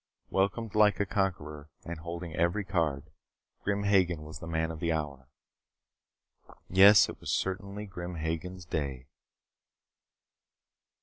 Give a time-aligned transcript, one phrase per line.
[0.31, 3.11] Welcomed like a conqueror, and holding every card,
[3.63, 5.29] Grim Hagen was the man of the hour.
[6.67, 9.05] Yes, it was certainly Grim Hagen's day.